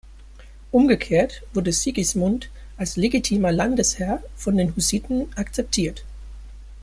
[0.71, 6.03] Umgekehrt wurde Sigismund als legitimer Landesherr von den Hussiten akzeptiert.